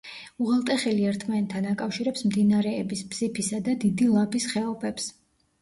[0.43, 5.13] უღელტეხილი ერთმანეთთან აკავშირებს მდინარეების ბზიფისა და დიდი ლაბის ხეობებს.